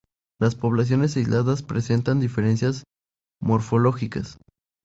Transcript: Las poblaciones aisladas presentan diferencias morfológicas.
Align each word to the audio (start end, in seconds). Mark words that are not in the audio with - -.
Las 0.39 0.55
poblaciones 0.55 1.15
aisladas 1.15 1.61
presentan 1.61 2.19
diferencias 2.19 2.85
morfológicas. 3.39 4.39